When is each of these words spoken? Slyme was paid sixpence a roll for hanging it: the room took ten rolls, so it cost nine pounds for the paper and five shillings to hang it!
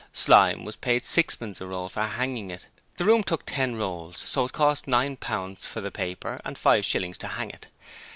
Slyme 0.13 0.63
was 0.65 0.77
paid 0.77 1.05
sixpence 1.05 1.61
a 1.61 1.67
roll 1.67 1.87
for 1.87 2.01
hanging 2.01 2.49
it: 2.49 2.65
the 2.97 3.03
room 3.05 3.21
took 3.21 3.43
ten 3.45 3.75
rolls, 3.75 4.17
so 4.25 4.45
it 4.45 4.51
cost 4.51 4.87
nine 4.87 5.15
pounds 5.15 5.67
for 5.67 5.79
the 5.79 5.91
paper 5.91 6.41
and 6.43 6.57
five 6.57 6.85
shillings 6.85 7.19
to 7.19 7.27
hang 7.27 7.51
it! 7.51 7.67